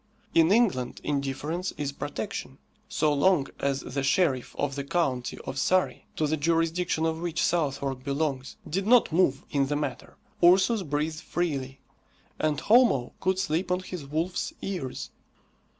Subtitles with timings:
[0.33, 2.57] In England, indifference is protection.
[2.89, 7.43] So long as the sheriff of the county of Surrey, to the jurisdiction of which
[7.43, 11.81] Southwark belongs, did not move in the matter, Ursus breathed freely,
[12.39, 15.11] and Homo could sleep on his wolf's ears.